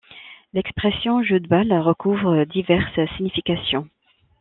[0.53, 3.87] L'expression jeu de balle recouvre diverses significations.